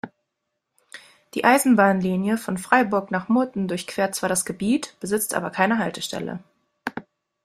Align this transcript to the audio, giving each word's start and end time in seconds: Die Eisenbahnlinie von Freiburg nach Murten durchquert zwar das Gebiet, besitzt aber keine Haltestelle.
Die 1.35 1.43
Eisenbahnlinie 1.45 2.39
von 2.39 2.57
Freiburg 2.57 3.11
nach 3.11 3.29
Murten 3.29 3.67
durchquert 3.67 4.15
zwar 4.15 4.29
das 4.29 4.45
Gebiet, 4.45 4.95
besitzt 4.99 5.35
aber 5.35 5.51
keine 5.51 5.77
Haltestelle. 5.77 6.39